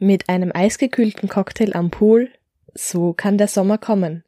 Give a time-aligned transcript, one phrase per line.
[0.00, 2.30] Mit einem eisgekühlten Cocktail am Pool,
[2.72, 4.22] so kann der Sommer kommen.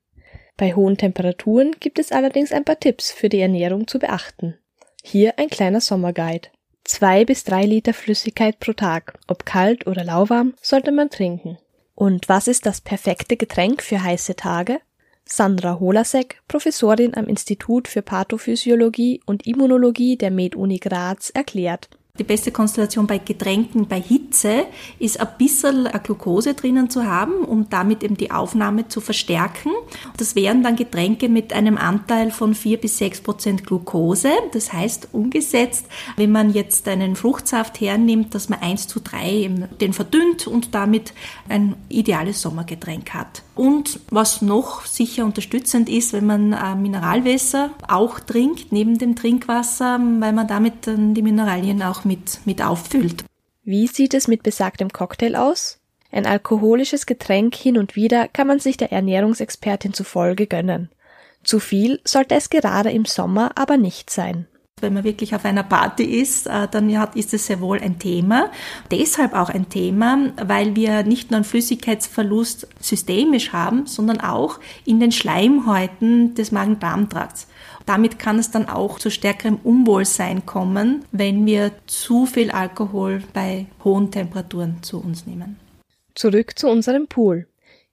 [0.56, 4.58] Bei hohen Temperaturen gibt es allerdings ein paar Tipps für die Ernährung zu beachten.
[5.02, 6.48] Hier ein kleiner Sommerguide.
[6.82, 11.56] Zwei bis drei Liter Flüssigkeit pro Tag, ob kalt oder lauwarm, sollte man trinken.
[11.94, 14.80] Und was ist das perfekte Getränk für heiße Tage?
[15.24, 21.90] Sandra Holasek, Professorin am Institut für Pathophysiologie und Immunologie der MedUni Graz, erklärt.
[22.20, 24.66] Die beste Konstellation bei Getränken bei Hitze
[24.98, 29.70] ist ein bisschen Glucose drinnen zu haben, um damit eben die Aufnahme zu verstärken.
[30.18, 34.28] Das wären dann Getränke mit einem Anteil von 4 bis 6 Prozent Glucose.
[34.52, 39.94] Das heißt umgesetzt, wenn man jetzt einen Fruchtsaft hernimmt, dass man 1 zu 3 den
[39.94, 41.14] verdünnt und damit
[41.48, 43.42] ein ideales Sommergetränk hat.
[43.60, 50.00] Und was noch sicher unterstützend ist, wenn man äh, Mineralwässer auch trinkt, neben dem Trinkwasser,
[50.18, 53.24] weil man damit dann die Mineralien auch mit, mit auffüllt.
[53.62, 55.78] Wie sieht es mit besagtem Cocktail aus?
[56.10, 60.90] Ein alkoholisches Getränk hin und wieder kann man sich der Ernährungsexpertin zufolge gönnen.
[61.44, 64.48] Zu viel sollte es gerade im Sommer aber nicht sein.
[64.82, 68.50] Wenn man wirklich auf einer Party ist, äh, dann ist es sehr wohl ein Thema.
[68.90, 75.00] Deshalb auch ein Thema, weil wir nicht nur einen Flüssigkeitsverlust systemisch haben, sondern auch in
[75.00, 77.46] den Schleimhäuten des Magen-Darm-Trakts.
[77.86, 83.66] Damit kann es dann auch zu stärkerem Unwohlsein kommen, wenn wir zu viel Alkohol bei
[83.84, 85.56] hohen Temperaturen zu uns nehmen.
[86.14, 87.46] Zurück zu unserem Pool.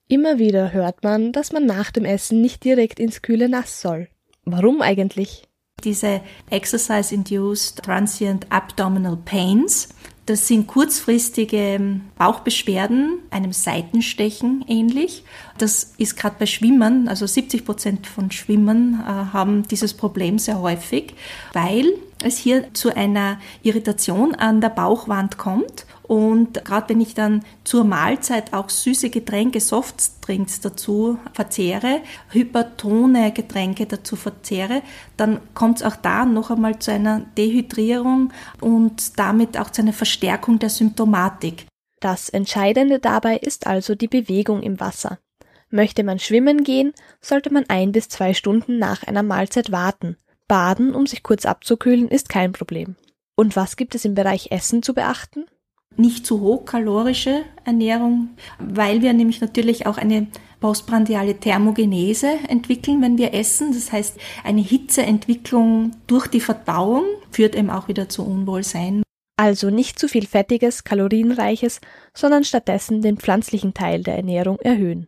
[0.08, 4.08] Immer wieder hört man, dass man nach dem Essen nicht direkt ins kühle Nass soll.
[4.46, 5.44] Warum eigentlich?
[5.84, 9.90] Diese Exercise-Induced Transient Abdominal Pains,
[10.26, 15.24] das sind kurzfristige Bauchbeschwerden, einem Seitenstechen ähnlich.
[15.60, 20.60] Das ist gerade bei Schwimmern, also 70 Prozent von Schwimmern äh, haben dieses Problem sehr
[20.60, 21.14] häufig,
[21.54, 27.44] weil es hier zu einer Irritation an der Bauchwand kommt und gerade wenn ich dann
[27.66, 34.82] zur Mahlzeit auch süße Getränke, Softdrinks dazu verzehre, hypertone Getränke dazu verzehre,
[35.18, 38.32] dann kommt es auch da noch einmal zu einer Dehydrierung
[38.62, 41.66] und damit auch zu einer Verstärkung der Symptomatik.
[42.00, 45.20] Das Entscheidende dabei ist also die Bewegung im Wasser.
[45.70, 50.16] Möchte man schwimmen gehen, sollte man ein bis zwei Stunden nach einer Mahlzeit warten.
[50.48, 52.96] Baden, um sich kurz abzukühlen, ist kein Problem.
[53.36, 55.46] Und was gibt es im Bereich Essen zu beachten?
[56.00, 60.28] Nicht zu hochkalorische Ernährung, weil wir nämlich natürlich auch eine
[60.60, 63.74] postprandiale Thermogenese entwickeln, wenn wir essen.
[63.74, 69.04] Das heißt, eine Hitzeentwicklung durch die Verdauung führt eben auch wieder zu Unwohlsein.
[69.38, 71.80] Also nicht zu viel fettiges, kalorienreiches,
[72.14, 75.08] sondern stattdessen den pflanzlichen Teil der Ernährung erhöhen.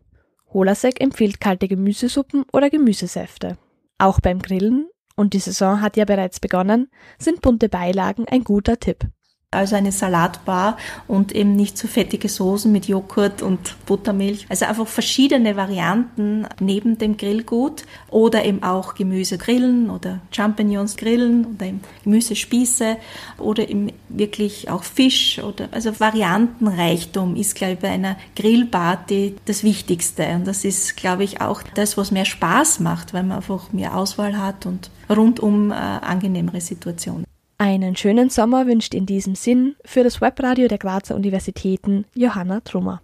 [0.54, 3.58] Holasek empfiehlt kalte Gemüsesuppen oder Gemüsesäfte.
[3.98, 8.80] Auch beim Grillen, und die Saison hat ja bereits begonnen, sind bunte Beilagen ein guter
[8.80, 9.06] Tipp.
[9.52, 10.78] Also eine Salatbar
[11.08, 14.46] und eben nicht zu so fettige Soßen mit Joghurt und Buttermilch.
[14.48, 21.48] Also einfach verschiedene Varianten neben dem Grillgut oder eben auch Gemüse grillen oder Champignons grillen
[21.56, 22.98] oder eben Gemüsespieße
[23.40, 29.64] oder eben wirklich auch Fisch oder also Variantenreichtum ist glaube ich bei einer Grillparty das
[29.64, 33.74] Wichtigste und das ist glaube ich auch das, was mehr Spaß macht, weil man einfach
[33.74, 37.26] mehr Auswahl hat und rundum äh, angenehmere Situationen.
[37.62, 43.02] Einen schönen Sommer wünscht in diesem Sinn für das Webradio der Grazer Universitäten Johanna Trummer.